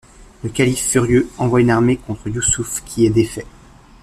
Le 0.43 0.49
Calife, 0.49 0.79
furieux, 0.79 1.29
envoie 1.37 1.61
une 1.61 1.69
armée 1.69 1.97
contre 1.97 2.27
Yousouf, 2.27 2.83
qui 2.85 3.05
est 3.05 3.11
défait. 3.11 3.45